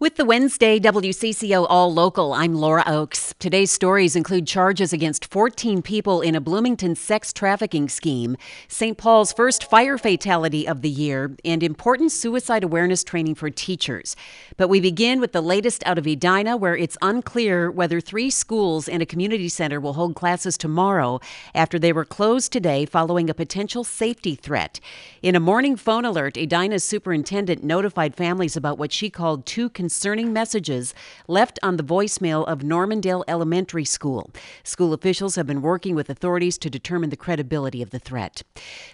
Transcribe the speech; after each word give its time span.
With 0.00 0.16
the 0.16 0.24
Wednesday 0.24 0.80
WCCO 0.80 1.66
All 1.68 1.92
Local, 1.92 2.32
I'm 2.32 2.54
Laura 2.54 2.82
Oakes. 2.86 3.34
Today's 3.38 3.70
stories 3.70 4.16
include 4.16 4.46
charges 4.46 4.94
against 4.94 5.30
14 5.30 5.82
people 5.82 6.22
in 6.22 6.34
a 6.34 6.40
Bloomington 6.40 6.94
sex 6.94 7.34
trafficking 7.34 7.86
scheme, 7.86 8.38
St. 8.66 8.96
Paul's 8.96 9.34
first 9.34 9.68
fire 9.68 9.98
fatality 9.98 10.66
of 10.66 10.80
the 10.80 10.88
year, 10.88 11.36
and 11.44 11.62
important 11.62 12.12
suicide 12.12 12.64
awareness 12.64 13.04
training 13.04 13.34
for 13.34 13.50
teachers. 13.50 14.16
But 14.56 14.68
we 14.68 14.80
begin 14.80 15.20
with 15.20 15.32
the 15.32 15.42
latest 15.42 15.82
out 15.84 15.98
of 15.98 16.06
Edina, 16.06 16.56
where 16.56 16.74
it's 16.74 16.96
unclear 17.02 17.70
whether 17.70 18.00
three 18.00 18.30
schools 18.30 18.88
and 18.88 19.02
a 19.02 19.06
community 19.06 19.50
center 19.50 19.80
will 19.80 19.92
hold 19.92 20.14
classes 20.14 20.56
tomorrow 20.56 21.20
after 21.54 21.78
they 21.78 21.92
were 21.92 22.06
closed 22.06 22.52
today 22.52 22.86
following 22.86 23.28
a 23.28 23.34
potential 23.34 23.84
safety 23.84 24.34
threat. 24.34 24.80
In 25.20 25.36
a 25.36 25.40
morning 25.40 25.76
phone 25.76 26.06
alert, 26.06 26.38
Edina's 26.38 26.84
superintendent 26.84 27.62
notified 27.62 28.14
families 28.14 28.56
about 28.56 28.78
what 28.78 28.92
she 28.92 29.10
called 29.10 29.44
two 29.44 29.68
concerning 29.90 30.32
messages 30.32 30.94
left 31.26 31.58
on 31.64 31.76
the 31.76 31.82
voicemail 31.82 32.46
of 32.46 32.62
Normandale 32.62 33.24
Elementary 33.26 33.84
School. 33.84 34.30
School 34.62 34.92
officials 34.92 35.34
have 35.34 35.48
been 35.48 35.62
working 35.62 35.96
with 35.96 36.08
authorities 36.08 36.58
to 36.58 36.70
determine 36.70 37.10
the 37.10 37.16
credibility 37.16 37.82
of 37.82 37.90
the 37.90 37.98
threat. 37.98 38.44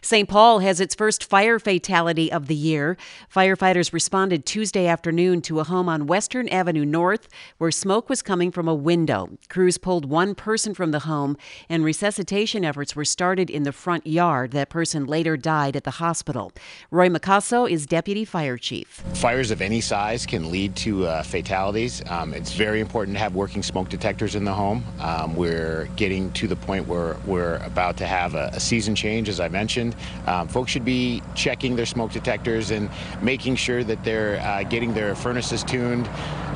St. 0.01 0.27
Paul 0.27 0.61
has 0.61 0.81
its 0.81 0.95
first 0.95 1.23
fire 1.23 1.59
fatality 1.59 2.33
of 2.33 2.47
the 2.47 2.55
year. 2.55 2.97
Firefighters 3.31 3.93
responded 3.93 4.47
Tuesday 4.47 4.87
afternoon 4.87 5.43
to 5.43 5.61
a 5.61 5.65
home 5.65 5.87
on 5.87 6.07
Western 6.07 6.49
Avenue 6.49 6.87
North 6.87 7.29
where 7.59 7.71
smoke 7.71 8.09
was 8.09 8.23
coming 8.23 8.51
from 8.51 8.67
a 8.67 8.75
window. 8.75 9.29
Crews 9.51 9.77
pulled 9.77 10.09
one 10.09 10.35
person 10.35 10.73
from 10.73 10.93
the 10.93 11.01
home 11.01 11.37
and 11.69 11.85
resuscitation 11.85 12.65
efforts 12.65 12.97
were 12.97 13.05
started 13.05 13.51
in 13.51 13.65
the 13.65 13.73
front 13.73 14.07
yard. 14.07 14.53
That 14.53 14.71
person 14.71 15.05
later 15.05 15.37
died 15.37 15.77
at 15.77 15.85
the 15.85 16.01
hospital. 16.03 16.53
Roy 16.91 17.11
Mokosso 17.11 17.71
is 17.71 17.85
deputy 17.85 18.25
fire 18.25 18.57
chief. 18.57 19.05
Fires 19.13 19.51
of 19.51 19.61
any 19.61 19.83
size 19.83 20.25
can 20.25 20.51
lead 20.51 20.75
to 20.77 20.86
to 20.87 21.05
uh, 21.05 21.21
fatalities. 21.25 22.01
Um, 22.09 22.33
it's 22.33 22.53
very 22.53 22.81
important 22.81 23.17
to 23.17 23.19
have 23.19 23.35
working 23.35 23.65
smoke 23.65 23.89
detectors 23.89 24.37
in 24.37 24.45
the 24.45 24.53
home. 24.53 24.85
Um, 25.01 25.35
we're 25.35 25.89
getting 25.97 26.31
to 26.35 26.47
the 26.47 26.55
point 26.55 26.87
where 26.87 27.17
we're 27.27 27.57
about 27.65 27.97
to 27.97 28.07
have 28.07 28.37
a, 28.37 28.51
a 28.53 28.61
season 28.61 28.95
change, 28.95 29.29
as 29.29 29.41
I 29.41 29.49
mentioned. 29.49 29.97
Um, 30.29 30.47
folks 30.47 30.71
should 30.71 30.85
be 30.85 31.25
checking 31.35 31.75
their 31.75 31.87
smoke 31.87 32.13
detectors 32.13 32.71
and 32.71 32.89
making 33.21 33.57
sure 33.57 33.83
that 33.83 34.05
they're 34.05 34.39
uh, 34.41 34.63
getting 34.63 34.95
their 34.95 35.17
furnaces 35.17 35.65
tuned 35.65 36.07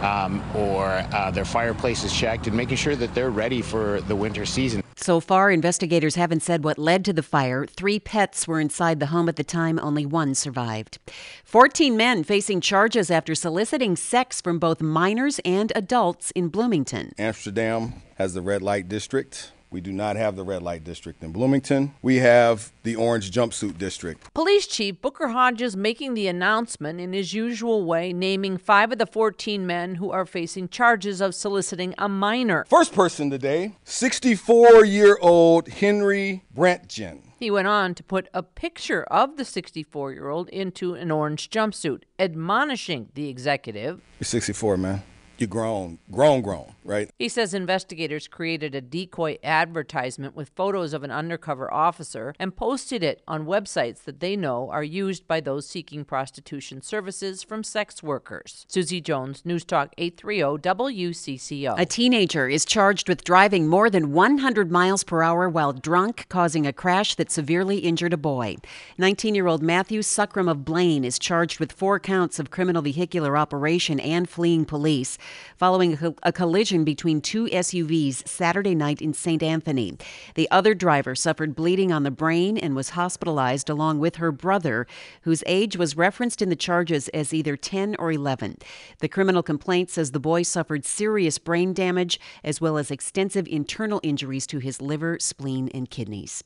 um, 0.00 0.41
or 0.55 0.87
uh, 1.12 1.33
their 1.33 1.44
fireplaces 1.44 2.12
checked 2.12 2.47
and 2.47 2.56
making 2.56 2.77
sure 2.77 2.94
that 2.94 3.12
they're 3.17 3.31
ready 3.31 3.61
for 3.61 4.00
the 4.03 4.15
winter 4.15 4.47
season. 4.47 4.81
So 5.03 5.19
far, 5.19 5.51
investigators 5.51 6.17
haven't 6.17 6.43
said 6.43 6.62
what 6.62 6.77
led 6.77 7.06
to 7.06 7.15
the 7.15 7.23
fire. 7.23 7.65
Three 7.65 7.98
pets 7.98 8.47
were 8.47 8.61
inside 8.61 9.01
the 9.01 9.06
home 9.06 9.31
at 9.31 9.37
the 9.37 9.45
time, 9.45 9.79
only 9.83 10.05
one 10.05 10.34
survived. 10.34 10.98
14 11.43 11.97
men 11.97 12.23
facing 12.23 12.61
charges 12.61 13.11
after 13.11 13.34
soliciting 13.34 13.97
sex 13.97 14.43
from 14.43 14.59
both 14.59 14.83
minors 14.83 15.41
and 15.43 15.73
adults 15.75 16.33
in 16.33 16.48
Bloomington. 16.48 17.12
Amsterdam 17.19 17.95
has 18.17 18.34
the 18.34 18.43
red 18.43 18.61
light 18.61 18.91
district. 18.91 19.53
We 19.72 19.80
do 19.80 19.92
not 19.92 20.16
have 20.16 20.34
the 20.34 20.42
red 20.42 20.62
light 20.62 20.82
district 20.82 21.22
in 21.22 21.30
Bloomington. 21.30 21.94
We 22.02 22.16
have 22.16 22.72
the 22.82 22.96
orange 22.96 23.30
jumpsuit 23.30 23.78
district. 23.78 24.34
Police 24.34 24.66
Chief 24.66 25.00
Booker 25.00 25.28
Hodges 25.28 25.76
making 25.76 26.14
the 26.14 26.26
announcement 26.26 27.00
in 27.00 27.12
his 27.12 27.34
usual 27.34 27.84
way, 27.84 28.12
naming 28.12 28.58
five 28.58 28.91
of 28.91 28.98
the 28.98 29.06
14 29.06 29.64
men 29.64 29.94
who 29.94 30.10
are 30.10 30.26
facing 30.26 30.68
charges 30.68 31.20
of 31.20 31.36
soliciting 31.36 31.94
a 31.98 32.08
minor. 32.08 32.66
First 32.68 32.92
person 32.92 33.30
today 33.30 33.76
64 33.84 34.84
year 34.84 35.16
old 35.20 35.68
Henry 35.68 36.42
Brentgen. 36.52 37.20
He 37.38 37.50
went 37.50 37.68
on 37.68 37.94
to 37.94 38.02
put 38.02 38.28
a 38.34 38.42
picture 38.42 39.04
of 39.04 39.36
the 39.36 39.44
64 39.44 40.12
year 40.12 40.30
old 40.30 40.48
into 40.48 40.94
an 40.94 41.12
orange 41.12 41.48
jumpsuit, 41.48 42.02
admonishing 42.18 43.10
the 43.14 43.28
executive. 43.28 44.02
You're 44.18 44.24
64, 44.24 44.76
man 44.76 45.02
you're 45.41 45.48
grown, 45.48 45.98
grown, 46.10 46.42
grown, 46.42 46.74
right? 46.91 47.10
He 47.19 47.28
says 47.28 47.55
investigators 47.55 48.27
created 48.27 48.74
a 48.74 48.80
decoy 48.80 49.38
advertisement 49.44 50.34
with 50.34 50.50
photos 50.56 50.92
of 50.92 51.05
an 51.05 51.10
undercover 51.10 51.72
officer 51.72 52.34
and 52.38 52.54
posted 52.54 53.03
it 53.03 53.22
on 53.28 53.47
websites 53.47 54.03
that 54.04 54.20
they 54.20 54.37
know 54.37 54.69
are 54.70 54.82
used 54.82 55.26
by 55.28 55.41
those 55.41 55.69
seeking 55.69 56.04
prostitution 56.04 56.82
services 56.82 57.42
from 57.42 57.62
sex 57.62 58.03
workers. 58.03 58.66
Susie 58.69 59.00
Jones, 59.00 59.42
News 59.44 59.65
Talk 59.65 59.94
830 59.98 60.59
WCCO. 60.69 61.78
A 61.78 61.87
teenager 61.87 62.48
is 62.48 62.65
charged 62.65 63.09
with 63.09 63.25
driving 63.25 63.69
more 63.69 63.88
than 63.88 64.12
100 64.12 64.70
miles 64.70 65.04
per 65.04 65.22
hour 65.22 65.48
while 65.48 65.72
drunk, 65.72 66.26
causing 66.28 66.66
a 66.66 66.72
crash 66.72 67.15
that 67.15 67.31
severely 67.31 67.78
injured 67.78 68.12
a 68.12 68.16
boy. 68.16 68.56
19 68.98 69.34
year 69.34 69.47
old 69.47 69.62
Matthew 69.62 70.00
Suckram 70.00 70.50
of 70.50 70.65
Blaine 70.65 71.04
is 71.04 71.19
charged 71.19 71.60
with 71.60 71.70
four 71.72 72.00
counts 72.00 72.38
of 72.38 72.50
criminal 72.50 72.82
vehicular 72.82 73.36
operation 73.36 74.00
and 74.00 74.28
fleeing 74.28 74.65
police 74.65 75.19
following 75.56 76.16
a 76.22 76.32
collision 76.32 76.79
between 76.84 77.20
two 77.20 77.46
SUVs 77.46 78.26
Saturday 78.26 78.74
night 78.74 79.00
in 79.00 79.12
St. 79.12 79.42
Anthony. 79.42 79.96
The 80.34 80.50
other 80.50 80.74
driver 80.74 81.14
suffered 81.14 81.54
bleeding 81.54 81.92
on 81.92 82.02
the 82.02 82.10
brain 82.10 82.56
and 82.58 82.74
was 82.74 82.91
hospitalized 82.91 83.68
along 83.68 83.98
with 83.98 84.16
her 84.16 84.32
brother, 84.32 84.86
whose 85.22 85.44
age 85.46 85.76
was 85.76 85.96
referenced 85.96 86.42
in 86.42 86.48
the 86.48 86.56
charges 86.56 87.08
as 87.08 87.32
either 87.32 87.56
10 87.56 87.96
or 87.98 88.12
11. 88.12 88.58
The 88.98 89.08
criminal 89.08 89.42
complaint 89.42 89.91
says 89.91 90.10
the 90.10 90.20
boy 90.20 90.42
suffered 90.42 90.84
serious 90.84 91.38
brain 91.38 91.72
damage 91.72 92.20
as 92.44 92.60
well 92.60 92.78
as 92.78 92.91
extensive 92.91 93.47
internal 93.48 94.00
injuries 94.02 94.47
to 94.48 94.58
his 94.58 94.80
liver, 94.80 95.18
spleen, 95.20 95.70
and 95.74 95.91
kidneys. 95.91 96.44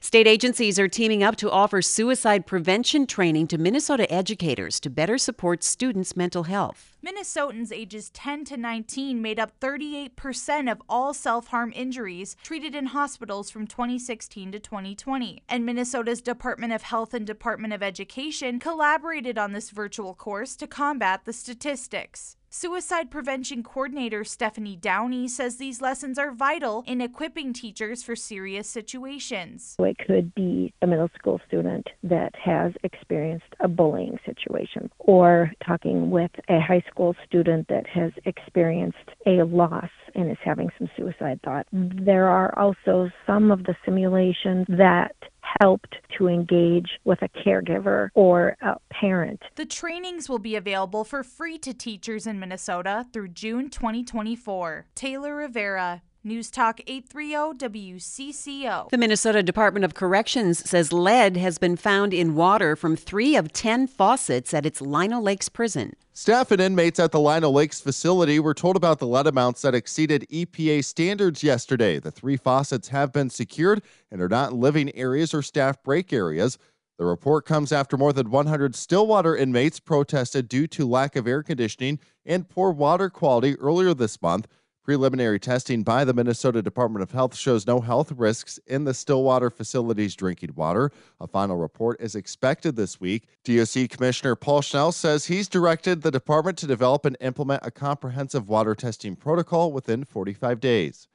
State 0.00 0.26
agencies 0.26 0.78
are 0.78 0.88
teaming 0.88 1.22
up 1.22 1.36
to 1.36 1.50
offer 1.50 1.82
suicide 1.82 2.46
prevention 2.46 3.06
training 3.06 3.46
to 3.48 3.58
Minnesota 3.58 4.10
educators 4.12 4.80
to 4.80 4.90
better 4.90 5.18
support 5.18 5.62
students' 5.62 6.16
mental 6.16 6.44
health. 6.44 6.91
Minnesotans 7.04 7.72
ages 7.72 8.10
10 8.10 8.44
to 8.44 8.56
19 8.56 9.20
made 9.20 9.40
up 9.40 9.58
38% 9.58 10.70
of 10.70 10.80
all 10.88 11.12
self 11.12 11.48
harm 11.48 11.72
injuries 11.74 12.36
treated 12.44 12.76
in 12.76 12.86
hospitals 12.86 13.50
from 13.50 13.66
2016 13.66 14.52
to 14.52 14.60
2020. 14.60 15.42
And 15.48 15.66
Minnesota's 15.66 16.22
Department 16.22 16.72
of 16.72 16.82
Health 16.82 17.12
and 17.12 17.26
Department 17.26 17.72
of 17.72 17.82
Education 17.82 18.60
collaborated 18.60 19.36
on 19.36 19.52
this 19.52 19.70
virtual 19.70 20.14
course 20.14 20.54
to 20.54 20.68
combat 20.68 21.24
the 21.24 21.32
statistics. 21.32 22.36
Suicide 22.54 23.10
Prevention 23.10 23.62
Coordinator 23.62 24.24
Stephanie 24.24 24.76
Downey 24.76 25.26
says 25.26 25.56
these 25.56 25.80
lessons 25.80 26.18
are 26.18 26.30
vital 26.30 26.84
in 26.86 27.00
equipping 27.00 27.54
teachers 27.54 28.02
for 28.02 28.14
serious 28.14 28.68
situations. 28.68 29.74
It 29.78 29.96
could 30.06 30.34
be 30.34 30.74
a 30.82 30.86
middle 30.86 31.08
school 31.18 31.40
student 31.46 31.88
that 32.02 32.34
has 32.36 32.74
experienced 32.82 33.46
a 33.60 33.68
bullying 33.68 34.18
situation, 34.26 34.90
or 34.98 35.50
talking 35.66 36.10
with 36.10 36.30
a 36.50 36.60
high 36.60 36.84
school 36.90 37.16
student 37.26 37.68
that 37.68 37.86
has 37.86 38.12
experienced 38.26 38.98
a 39.24 39.44
loss 39.44 39.88
and 40.14 40.30
is 40.30 40.36
having 40.44 40.68
some 40.76 40.90
suicide 40.94 41.40
thought. 41.42 41.66
There 41.72 42.28
are 42.28 42.58
also 42.58 43.08
some 43.26 43.50
of 43.50 43.64
the 43.64 43.74
simulations 43.82 44.66
that 44.68 45.16
helped 45.60 45.96
to 46.18 46.28
engage 46.28 46.90
with 47.04 47.20
a 47.22 47.28
caregiver 47.28 48.08
or 48.14 48.56
a 48.60 48.76
parent. 48.90 49.42
The 49.56 49.66
trainings 49.66 50.28
will 50.28 50.38
be 50.38 50.56
available 50.56 51.04
for 51.04 51.22
free 51.22 51.58
to 51.58 51.74
teachers 51.74 52.26
in 52.26 52.38
Minnesota 52.38 53.06
through 53.12 53.28
June 53.28 53.68
2024. 53.70 54.86
Taylor 54.94 55.36
Rivera, 55.36 56.02
News 56.24 56.52
Talk 56.52 56.80
830 56.86 57.58
WCCO. 57.98 58.90
The 58.90 58.96
Minnesota 58.96 59.42
Department 59.42 59.84
of 59.84 59.94
Corrections 59.94 60.70
says 60.70 60.92
lead 60.92 61.36
has 61.36 61.58
been 61.58 61.76
found 61.76 62.14
in 62.14 62.36
water 62.36 62.76
from 62.76 62.94
three 62.94 63.34
of 63.34 63.52
10 63.52 63.88
faucets 63.88 64.54
at 64.54 64.64
its 64.64 64.80
Lino 64.80 65.20
Lakes 65.20 65.48
prison. 65.48 65.96
Staff 66.12 66.52
and 66.52 66.60
inmates 66.60 67.00
at 67.00 67.10
the 67.10 67.18
Lino 67.18 67.50
Lakes 67.50 67.80
facility 67.80 68.38
were 68.38 68.54
told 68.54 68.76
about 68.76 69.00
the 69.00 69.06
lead 69.08 69.26
amounts 69.26 69.62
that 69.62 69.74
exceeded 69.74 70.24
EPA 70.30 70.84
standards 70.84 71.42
yesterday. 71.42 71.98
The 71.98 72.12
three 72.12 72.36
faucets 72.36 72.86
have 72.88 73.12
been 73.12 73.28
secured 73.28 73.82
and 74.08 74.22
are 74.22 74.28
not 74.28 74.52
in 74.52 74.60
living 74.60 74.94
areas 74.94 75.34
or 75.34 75.42
staff 75.42 75.82
break 75.82 76.12
areas. 76.12 76.56
The 76.98 77.04
report 77.04 77.46
comes 77.46 77.72
after 77.72 77.96
more 77.96 78.12
than 78.12 78.30
100 78.30 78.76
Stillwater 78.76 79.36
inmates 79.36 79.80
protested 79.80 80.48
due 80.48 80.68
to 80.68 80.88
lack 80.88 81.16
of 81.16 81.26
air 81.26 81.42
conditioning 81.42 81.98
and 82.24 82.48
poor 82.48 82.70
water 82.70 83.10
quality 83.10 83.56
earlier 83.56 83.92
this 83.92 84.22
month. 84.22 84.46
Preliminary 84.84 85.38
testing 85.38 85.84
by 85.84 86.04
the 86.04 86.12
Minnesota 86.12 86.60
Department 86.60 87.04
of 87.04 87.12
Health 87.12 87.36
shows 87.36 87.68
no 87.68 87.80
health 87.80 88.10
risks 88.16 88.58
in 88.66 88.82
the 88.82 88.92
Stillwater 88.92 89.48
facility's 89.48 90.16
drinking 90.16 90.54
water. 90.56 90.90
A 91.20 91.28
final 91.28 91.56
report 91.56 92.00
is 92.00 92.16
expected 92.16 92.74
this 92.74 93.00
week. 93.00 93.28
DOC 93.44 93.88
Commissioner 93.88 94.34
Paul 94.34 94.60
Schnell 94.60 94.90
says 94.90 95.26
he's 95.26 95.48
directed 95.48 96.02
the 96.02 96.10
department 96.10 96.58
to 96.58 96.66
develop 96.66 97.04
and 97.04 97.16
implement 97.20 97.64
a 97.64 97.70
comprehensive 97.70 98.48
water 98.48 98.74
testing 98.74 99.14
protocol 99.14 99.70
within 99.70 100.02
45 100.02 100.58
days. 100.58 101.06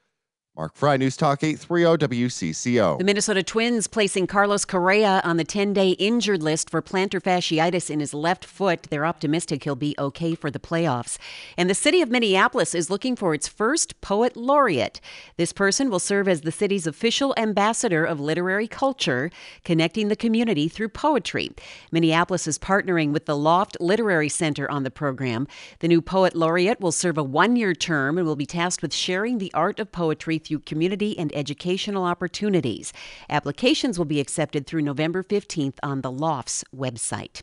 Mark 0.57 0.73
Fry, 0.73 0.97
News 0.97 1.15
Talk 1.15 1.43
830 1.43 2.07
WCCO. 2.07 2.97
The 2.97 3.03
Minnesota 3.03 3.43
Twins 3.43 3.85
placing 3.85 4.25
Carlos 4.25 4.65
Correa 4.65 5.21
on 5.23 5.37
the 5.37 5.43
10 5.43 5.71
day 5.71 5.91
injured 5.91 6.41
list 6.41 6.71
for 6.71 6.81
plantar 6.81 7.21
fasciitis 7.21 7.91
in 7.91 7.99
his 7.99 8.11
left 8.11 8.43
foot. 8.43 8.87
They're 8.89 9.05
optimistic 9.05 9.65
he'll 9.65 9.75
be 9.75 9.93
okay 9.99 10.33
for 10.33 10.49
the 10.49 10.57
playoffs. 10.57 11.19
And 11.57 11.69
the 11.69 11.75
city 11.75 12.01
of 12.01 12.09
Minneapolis 12.09 12.73
is 12.73 12.89
looking 12.89 13.15
for 13.15 13.35
its 13.35 13.47
first 13.47 14.01
poet 14.01 14.35
laureate. 14.35 14.99
This 15.37 15.53
person 15.53 15.91
will 15.91 15.99
serve 15.99 16.27
as 16.27 16.41
the 16.41 16.51
city's 16.51 16.87
official 16.87 17.35
ambassador 17.37 18.03
of 18.03 18.19
literary 18.19 18.67
culture, 18.67 19.29
connecting 19.63 20.07
the 20.07 20.15
community 20.15 20.67
through 20.67 20.89
poetry. 20.89 21.51
Minneapolis 21.91 22.47
is 22.47 22.57
partnering 22.57 23.11
with 23.11 23.27
the 23.27 23.37
Loft 23.37 23.77
Literary 23.79 24.29
Center 24.29 24.69
on 24.71 24.81
the 24.81 24.89
program. 24.89 25.47
The 25.81 25.87
new 25.87 26.01
poet 26.01 26.35
laureate 26.35 26.81
will 26.81 26.91
serve 26.91 27.19
a 27.19 27.23
one 27.23 27.55
year 27.55 27.75
term 27.75 28.17
and 28.17 28.25
will 28.25 28.35
be 28.35 28.47
tasked 28.47 28.81
with 28.81 28.91
sharing 28.91 29.37
the 29.37 29.53
art 29.53 29.79
of 29.79 29.91
poetry 29.91 30.39
through 30.47 30.59
community 30.59 31.17
and 31.17 31.35
educational 31.35 32.03
opportunities. 32.03 32.93
Applications 33.29 33.97
will 33.97 34.05
be 34.05 34.19
accepted 34.19 34.65
through 34.65 34.81
November 34.81 35.23
15th 35.23 35.75
on 35.83 36.01
the 36.01 36.11
Lofts 36.11 36.63
website. 36.75 37.41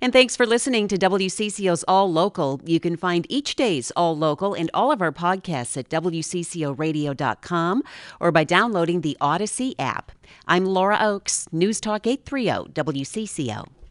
And 0.00 0.12
thanks 0.12 0.36
for 0.36 0.46
listening 0.46 0.88
to 0.88 0.96
WCCO's 0.96 1.84
All 1.86 2.10
Local. 2.12 2.60
You 2.64 2.80
can 2.80 2.96
find 2.96 3.26
each 3.28 3.56
day's 3.56 3.90
All 3.92 4.16
Local 4.16 4.54
and 4.54 4.70
all 4.74 4.90
of 4.90 5.02
our 5.02 5.12
podcasts 5.12 5.76
at 5.76 5.88
WCCORadio.com 5.88 7.82
or 8.20 8.32
by 8.32 8.44
downloading 8.44 9.00
the 9.02 9.16
Odyssey 9.20 9.74
app. 9.78 10.12
I'm 10.48 10.64
Laura 10.64 10.98
Oakes, 11.00 11.46
News 11.52 11.80
Talk 11.80 12.06
830 12.06 12.72
WCCO. 12.72 13.85